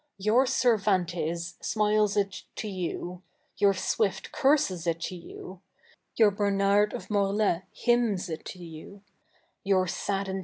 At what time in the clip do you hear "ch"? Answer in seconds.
10.39-10.39